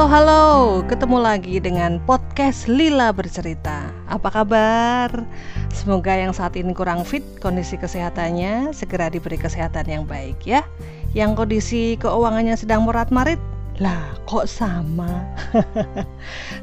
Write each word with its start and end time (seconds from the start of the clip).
Halo 0.00 0.08
halo, 0.16 0.48
ketemu 0.88 1.20
lagi 1.20 1.60
dengan 1.60 2.00
podcast 2.08 2.64
Lila 2.64 3.12
Bercerita. 3.12 3.92
Apa 4.08 4.32
kabar? 4.32 5.12
Semoga 5.76 6.16
yang 6.16 6.32
saat 6.32 6.56
ini 6.56 6.72
kurang 6.72 7.04
fit 7.04 7.20
kondisi 7.36 7.76
kesehatannya 7.76 8.72
Segera 8.72 9.12
diberi 9.12 9.36
kesehatan 9.36 9.84
yang 9.84 10.08
baik 10.08 10.40
ya. 10.48 10.64
Yang 11.12 11.44
kondisi 11.44 12.00
keuangannya 12.00 12.56
sedang 12.56 12.88
morat-marit 12.88 13.36
Lah 13.76 14.16
kok 14.24 14.48
sama? 14.48 15.20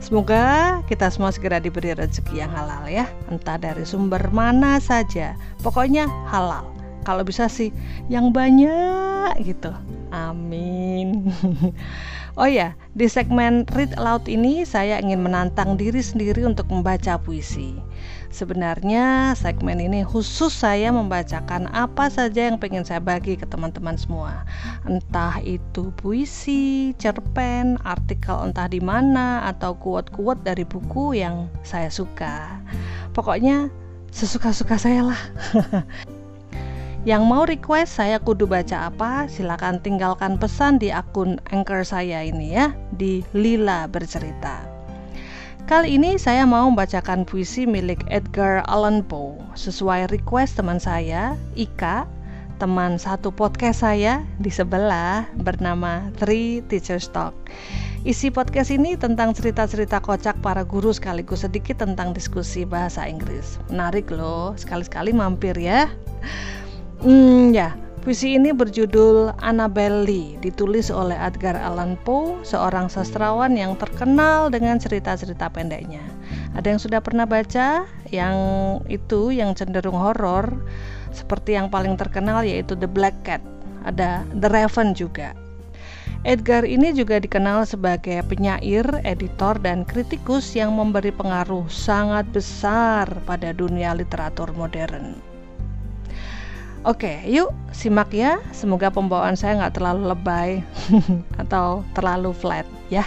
Semoga 0.02 0.82
kita 0.90 1.06
semua 1.14 1.30
segera 1.30 1.62
diberi 1.62 1.94
rezeki 1.94 2.42
yang 2.42 2.50
halal 2.50 2.90
ya. 2.90 3.06
Entah 3.30 3.62
dari 3.62 3.86
sumber 3.86 4.34
mana 4.34 4.82
saja. 4.82 5.38
Pokoknya 5.62 6.10
halal. 6.26 6.66
Kalau 7.06 7.22
bisa 7.22 7.46
sih 7.46 7.70
yang 8.10 8.34
banyak 8.34 9.46
gitu. 9.46 9.70
Amin 10.10 11.30
Oh 12.38 12.46
ya, 12.46 12.78
di 12.94 13.10
segmen 13.10 13.66
Read 13.74 13.98
Aloud 13.98 14.30
ini 14.30 14.62
saya 14.62 15.02
ingin 15.02 15.26
menantang 15.26 15.74
diri 15.74 16.06
sendiri 16.06 16.46
untuk 16.46 16.70
membaca 16.70 17.18
puisi. 17.18 17.74
Sebenarnya 18.30 19.34
segmen 19.34 19.82
ini 19.82 20.06
khusus 20.06 20.54
saya 20.54 20.94
membacakan 20.94 21.66
apa 21.74 22.14
saja 22.14 22.46
yang 22.46 22.62
pengen 22.62 22.86
saya 22.86 23.02
bagi 23.02 23.42
ke 23.42 23.50
teman-teman 23.50 23.98
semua. 23.98 24.46
Entah 24.86 25.42
itu 25.42 25.90
puisi, 25.98 26.94
cerpen, 27.02 27.82
artikel 27.82 28.38
entah 28.46 28.70
di 28.70 28.86
mana 28.86 29.42
atau 29.50 29.74
quote-quote 29.74 30.46
dari 30.46 30.62
buku 30.62 31.18
yang 31.18 31.50
saya 31.66 31.90
suka. 31.90 32.62
Pokoknya 33.18 33.74
sesuka-suka 34.14 34.78
saya 34.78 35.10
lah. 35.10 35.22
Yang 37.08 37.24
mau 37.24 37.48
request 37.48 38.04
saya 38.04 38.20
kudu 38.20 38.52
baca 38.52 38.92
apa, 38.92 39.32
silakan 39.32 39.80
tinggalkan 39.80 40.36
pesan 40.36 40.76
di 40.76 40.92
akun 40.92 41.40
anchor 41.56 41.88
saya 41.88 42.20
ini 42.20 42.52
ya, 42.52 42.76
di 43.00 43.24
Lila 43.32 43.88
Bercerita. 43.88 44.68
Kali 45.72 45.96
ini 45.96 46.20
saya 46.20 46.44
mau 46.44 46.68
membacakan 46.68 47.24
puisi 47.24 47.64
milik 47.64 48.04
Edgar 48.12 48.60
Allan 48.68 49.08
Poe 49.08 49.40
sesuai 49.56 50.12
request 50.12 50.60
teman 50.60 50.84
saya, 50.84 51.40
Ika, 51.56 52.04
teman 52.60 53.00
satu 53.00 53.32
podcast 53.32 53.88
saya 53.88 54.28
di 54.44 54.52
sebelah 54.52 55.32
bernama 55.40 56.12
Three 56.20 56.60
Teachers 56.68 57.08
Talk. 57.08 57.32
Isi 58.04 58.28
podcast 58.28 58.68
ini 58.68 59.00
tentang 59.00 59.32
cerita-cerita 59.32 60.04
kocak 60.04 60.44
para 60.44 60.68
guru 60.68 60.92
sekaligus 60.92 61.48
sedikit 61.48 61.80
tentang 61.80 62.12
diskusi 62.12 62.68
bahasa 62.68 63.08
Inggris. 63.08 63.64
Menarik 63.72 64.12
loh, 64.12 64.60
sekali-sekali 64.60 65.16
mampir 65.16 65.56
ya. 65.56 65.88
Hmm, 67.08 67.56
ya. 67.56 67.72
Puisi 68.04 68.36
ini 68.36 68.52
berjudul 68.52 69.32
Annabelle 69.40 70.04
Lee, 70.04 70.36
ditulis 70.44 70.92
oleh 70.92 71.16
Edgar 71.16 71.56
Allan 71.56 71.96
Poe, 72.04 72.36
seorang 72.44 72.92
sastrawan 72.92 73.56
yang 73.56 73.80
terkenal 73.80 74.52
dengan 74.52 74.76
cerita-cerita 74.76 75.48
pendeknya. 75.48 76.04
Ada 76.60 76.76
yang 76.76 76.82
sudah 76.84 77.00
pernah 77.00 77.24
baca? 77.24 77.88
Yang 78.12 78.36
itu 78.92 79.32
yang 79.32 79.56
cenderung 79.56 79.96
horor, 79.96 80.52
seperti 81.16 81.56
yang 81.56 81.72
paling 81.72 81.96
terkenal 81.96 82.44
yaitu 82.44 82.76
The 82.76 82.92
Black 82.92 83.16
Cat. 83.24 83.40
Ada 83.88 84.28
The 84.44 84.52
Raven 84.52 84.92
juga. 84.92 85.32
Edgar 86.28 86.68
ini 86.68 86.92
juga 86.92 87.24
dikenal 87.24 87.64
sebagai 87.64 88.20
penyair, 88.28 88.84
editor, 89.08 89.56
dan 89.64 89.88
kritikus 89.88 90.60
yang 90.60 90.76
memberi 90.76 91.16
pengaruh 91.16 91.72
sangat 91.72 92.28
besar 92.36 93.08
pada 93.24 93.56
dunia 93.56 93.96
literatur 93.96 94.52
modern. 94.60 95.37
Oke, 96.86 97.26
yuk 97.26 97.50
simak 97.74 98.14
ya. 98.14 98.38
Semoga 98.54 98.94
pembawaan 98.94 99.34
saya 99.34 99.58
nggak 99.58 99.82
terlalu 99.82 100.04
lebay 100.14 100.52
atau 101.42 101.82
terlalu 101.98 102.30
flat 102.36 102.68
ya. 102.94 103.06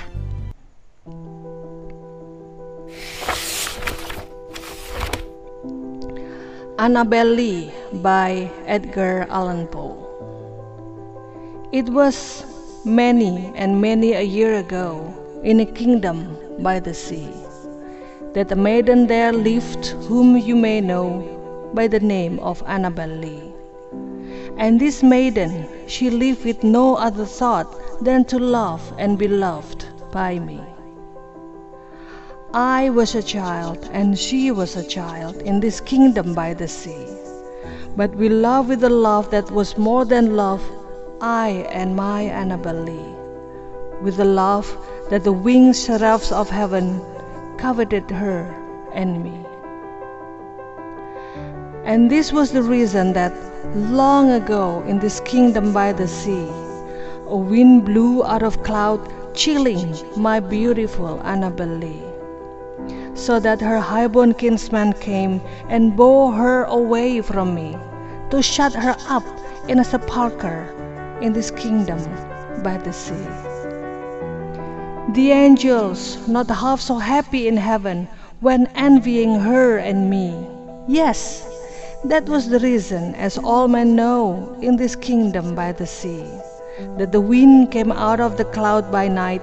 Annabelle 6.80 7.36
Lee 7.36 7.68
by 8.00 8.48
Edgar 8.64 9.28
Allan 9.28 9.68
Poe. 9.68 10.00
It 11.76 11.92
was 11.92 12.42
many 12.88 13.52
and 13.54 13.78
many 13.78 14.16
a 14.16 14.24
year 14.24 14.58
ago 14.58 15.04
in 15.44 15.60
a 15.60 15.68
kingdom 15.68 16.40
by 16.64 16.80
the 16.80 16.96
sea 16.96 17.28
that 18.32 18.50
a 18.50 18.56
maiden 18.56 19.06
there 19.06 19.32
lived 19.32 19.92
whom 20.08 20.36
you 20.36 20.56
may 20.56 20.80
know 20.80 21.20
by 21.74 21.86
the 21.86 22.00
name 22.00 22.40
of 22.40 22.62
Annabelle 22.66 23.12
Lee. 23.12 23.59
And 24.60 24.78
this 24.78 25.02
maiden, 25.02 25.66
she 25.86 26.10
lived 26.10 26.44
with 26.44 26.62
no 26.62 26.94
other 26.94 27.24
thought 27.24 27.74
than 28.04 28.26
to 28.26 28.38
love 28.38 28.92
and 28.98 29.18
be 29.18 29.26
loved 29.26 29.86
by 30.12 30.38
me. 30.38 30.60
I 32.52 32.90
was 32.90 33.14
a 33.14 33.22
child, 33.22 33.88
and 33.90 34.18
she 34.18 34.50
was 34.50 34.76
a 34.76 34.86
child 34.86 35.36
in 35.36 35.60
this 35.60 35.80
kingdom 35.80 36.34
by 36.34 36.52
the 36.52 36.68
sea. 36.68 37.06
But 37.96 38.14
we 38.14 38.28
loved 38.28 38.68
with 38.68 38.84
a 38.84 38.90
love 38.90 39.30
that 39.30 39.50
was 39.50 39.78
more 39.78 40.04
than 40.04 40.36
love, 40.36 40.62
I 41.22 41.66
and 41.72 41.96
my 41.96 42.20
Annabelle 42.24 42.82
Lee. 42.82 43.14
With 44.02 44.20
a 44.20 44.26
love 44.26 44.76
that 45.08 45.24
the 45.24 45.32
winged 45.32 45.76
seraphs 45.76 46.32
of 46.32 46.50
heaven 46.50 47.00
coveted 47.56 48.10
her 48.10 48.54
and 48.92 49.24
me. 49.24 49.40
And 51.84 52.10
this 52.10 52.30
was 52.30 52.52
the 52.52 52.62
reason 52.62 53.14
that 53.14 53.32
long 53.74 54.30
ago 54.30 54.82
in 54.86 54.98
this 54.98 55.20
kingdom 55.20 55.72
by 55.72 55.92
the 55.92 56.08
sea, 56.08 56.48
a 57.28 57.36
wind 57.36 57.84
blew 57.84 58.24
out 58.24 58.42
of 58.42 58.62
cloud, 58.62 59.00
chilling 59.34 59.94
my 60.16 60.40
beautiful 60.40 61.20
Annabelle 61.22 61.78
Lee, 61.78 62.02
so 63.14 63.38
that 63.38 63.60
her 63.60 63.78
highborn 63.78 64.34
kinsman 64.34 64.92
came 64.94 65.40
and 65.68 65.96
bore 65.96 66.32
her 66.32 66.64
away 66.64 67.20
from 67.20 67.54
me, 67.54 67.76
to 68.30 68.42
shut 68.42 68.72
her 68.72 68.96
up 69.08 69.24
in 69.68 69.78
a 69.78 69.84
sepulchre 69.84 70.66
in 71.20 71.32
this 71.32 71.50
kingdom 71.50 72.00
by 72.62 72.76
the 72.78 72.92
sea. 72.92 73.26
The 75.14 75.32
angels, 75.32 76.26
not 76.28 76.48
half 76.48 76.80
so 76.80 76.98
happy 76.98 77.48
in 77.48 77.56
heaven, 77.56 78.08
when 78.40 78.68
envying 78.74 79.38
her 79.40 79.76
and 79.76 80.08
me. 80.08 80.46
Yes, 80.88 81.49
that 82.04 82.26
was 82.28 82.48
the 82.48 82.58
reason, 82.60 83.14
as 83.14 83.36
all 83.36 83.68
men 83.68 83.94
know 83.94 84.56
in 84.62 84.76
this 84.76 84.96
kingdom 84.96 85.54
by 85.54 85.70
the 85.70 85.86
sea, 85.86 86.24
that 86.96 87.12
the 87.12 87.20
wind 87.20 87.70
came 87.70 87.92
out 87.92 88.20
of 88.20 88.38
the 88.38 88.44
cloud 88.46 88.90
by 88.90 89.06
night, 89.06 89.42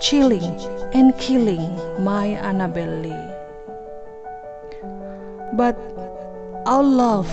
chilling 0.00 0.60
and 0.92 1.16
killing 1.18 1.78
my 2.04 2.26
Annabelle 2.26 3.00
Lee. 3.00 3.30
But 5.54 5.78
our 6.66 6.82
love, 6.82 7.30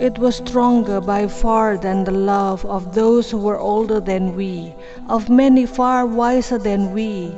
it 0.00 0.18
was 0.18 0.36
stronger 0.36 1.00
by 1.00 1.28
far 1.28 1.76
than 1.76 2.02
the 2.02 2.10
love 2.10 2.64
of 2.66 2.94
those 2.94 3.30
who 3.30 3.38
were 3.38 3.58
older 3.58 4.00
than 4.00 4.34
we, 4.34 4.74
of 5.08 5.28
many 5.28 5.64
far 5.64 6.06
wiser 6.06 6.58
than 6.58 6.92
we. 6.92 7.32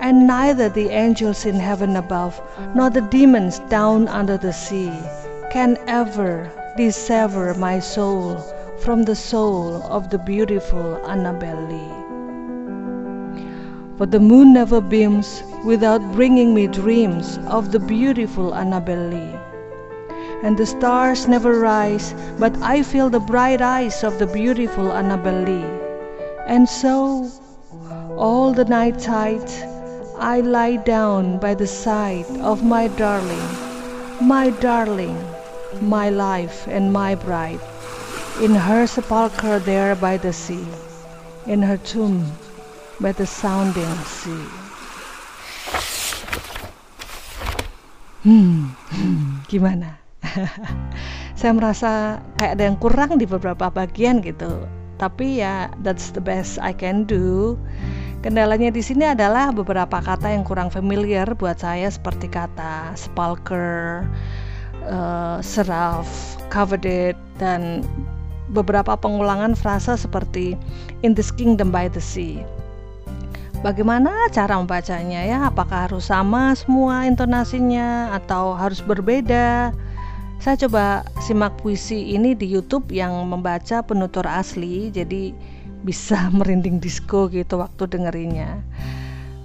And 0.00 0.26
neither 0.26 0.68
the 0.68 0.88
angels 0.90 1.44
in 1.44 1.56
heaven 1.56 1.96
above, 1.96 2.40
nor 2.74 2.88
the 2.88 3.00
demons 3.00 3.58
down 3.68 4.08
under 4.08 4.38
the 4.38 4.52
sea, 4.52 4.92
can 5.50 5.78
ever 5.86 6.50
dissever 6.76 7.54
my 7.54 7.78
soul 7.78 8.36
from 8.78 9.02
the 9.02 9.16
soul 9.16 9.82
of 9.84 10.10
the 10.10 10.18
beautiful 10.18 10.96
Annabelle 11.06 11.66
Lee. 11.68 12.08
For 13.96 14.06
the 14.06 14.20
moon 14.20 14.52
never 14.52 14.80
beams 14.80 15.42
without 15.64 16.00
bringing 16.12 16.54
me 16.54 16.66
dreams 16.68 17.38
of 17.48 17.72
the 17.72 17.80
beautiful 17.80 18.54
Annabelle 18.54 19.08
Lee. 19.08 19.34
And 20.44 20.56
the 20.56 20.66
stars 20.66 21.26
never 21.26 21.58
rise, 21.58 22.14
but 22.38 22.56
I 22.62 22.82
feel 22.82 23.10
the 23.10 23.18
bright 23.18 23.60
eyes 23.60 24.04
of 24.04 24.18
the 24.20 24.26
beautiful 24.26 24.92
Annabelle 24.92 25.42
Lee. 25.42 25.64
And 26.46 26.68
so, 26.68 27.28
all 28.16 28.52
the 28.52 28.64
night 28.64 29.00
tides, 29.00 29.62
I 30.18 30.40
lie 30.40 30.76
down 30.76 31.38
by 31.38 31.54
the 31.54 31.66
side 31.66 32.26
of 32.40 32.62
my 32.64 32.86
darling, 32.88 33.48
my 34.20 34.50
darling, 34.50 35.18
my 35.80 36.08
life 36.08 36.66
and 36.66 36.92
my 36.92 37.14
bride, 37.14 37.60
in 38.40 38.54
her 38.54 38.86
sepulchre 38.86 39.58
there 39.60 39.94
by 39.94 40.16
the 40.16 40.32
sea, 40.32 40.64
in 41.46 41.62
her 41.62 41.76
tomb 41.76 42.24
by 43.00 43.12
the 43.12 43.26
sounding 43.26 43.94
sea. 44.04 44.46
Hmm, 48.26 48.74
hmm 48.90 49.46
gimana? 49.46 50.02
Saya 51.38 51.54
merasa 51.54 52.18
kayak 52.36 52.58
ada 52.58 52.62
yang 52.66 52.78
kurang 52.82 53.14
di 53.16 53.24
beberapa 53.24 53.70
bagian 53.70 54.18
gitu. 54.20 54.66
Tapi 54.98 55.38
ya 55.38 55.70
that's 55.86 56.10
the 56.10 56.18
best 56.18 56.58
I 56.58 56.74
can 56.74 57.06
do. 57.06 57.54
Kendalanya 58.18 58.74
di 58.74 58.82
sini 58.82 59.06
adalah 59.06 59.54
beberapa 59.54 60.02
kata 60.02 60.34
yang 60.34 60.42
kurang 60.42 60.74
familiar 60.74 61.30
buat 61.38 61.62
saya 61.62 61.86
seperti 61.86 62.26
kata 62.26 62.98
sepulcher, 62.98 64.10
uh, 64.88 65.38
seraf, 65.44 66.08
coveted, 66.50 67.14
dan 67.36 67.84
beberapa 68.50 68.96
pengulangan 68.96 69.52
frasa 69.52 69.94
seperti 69.94 70.56
in 71.04 71.12
this 71.12 71.28
kingdom 71.28 71.68
by 71.68 71.86
the 71.92 72.00
sea. 72.00 72.40
Bagaimana 73.58 74.30
cara 74.30 74.54
membacanya 74.54 75.26
ya? 75.26 75.38
Apakah 75.50 75.90
harus 75.90 76.06
sama 76.06 76.54
semua 76.54 77.04
intonasinya 77.10 78.14
atau 78.14 78.54
harus 78.54 78.78
berbeda? 78.78 79.74
Saya 80.38 80.54
coba 80.54 81.02
simak 81.18 81.58
puisi 81.58 82.14
ini 82.14 82.38
di 82.38 82.46
YouTube 82.46 82.94
yang 82.94 83.18
membaca 83.26 83.82
penutur 83.82 84.22
asli, 84.30 84.94
jadi 84.94 85.34
bisa 85.82 86.14
merinding 86.38 86.78
disco 86.78 87.26
gitu 87.26 87.58
waktu 87.58 87.90
dengerinnya. 87.90 88.62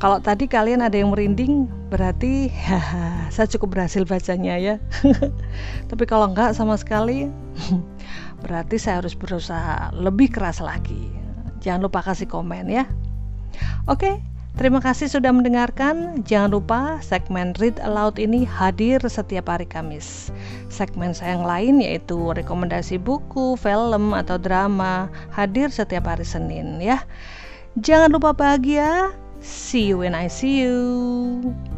Kalau 0.03 0.19
tadi 0.19 0.51
kalian 0.51 0.83
ada 0.83 0.99
yang 0.99 1.15
merinding, 1.15 1.63
berarti 1.87 2.51
haha, 2.51 3.31
saya 3.31 3.47
cukup 3.47 3.79
berhasil 3.79 4.03
bacanya 4.03 4.59
ya. 4.59 4.75
Tapi 5.89 6.03
kalau 6.03 6.27
enggak 6.27 6.51
sama 6.59 6.75
sekali, 6.75 7.31
berarti 8.43 8.75
saya 8.75 8.99
harus 8.99 9.15
berusaha 9.15 9.95
lebih 9.95 10.27
keras 10.27 10.59
lagi. 10.59 11.07
Jangan 11.63 11.87
lupa 11.87 12.03
kasih 12.03 12.27
komen 12.27 12.67
ya. 12.67 12.83
Oke, 13.87 14.19
terima 14.59 14.83
kasih 14.83 15.07
sudah 15.07 15.31
mendengarkan. 15.31 16.19
Jangan 16.27 16.51
lupa 16.51 16.99
segmen 16.99 17.55
Read 17.55 17.79
Aloud 17.79 18.19
ini 18.19 18.43
hadir 18.43 18.99
setiap 19.07 19.47
hari 19.47 19.63
Kamis. 19.63 20.35
Segmen 20.67 21.15
saya 21.15 21.39
yang 21.39 21.47
lain 21.47 21.75
yaitu 21.79 22.19
rekomendasi 22.35 22.99
buku, 22.99 23.55
film, 23.55 24.11
atau 24.11 24.35
drama 24.35 25.07
hadir 25.31 25.71
setiap 25.71 26.11
hari 26.11 26.27
Senin 26.27 26.83
ya. 26.83 26.99
Jangan 27.79 28.11
lupa 28.11 28.35
bahagia. 28.35 29.22
See 29.43 29.87
you 29.87 29.97
when 29.97 30.15
I 30.15 30.27
see 30.27 30.61
you. 30.61 31.72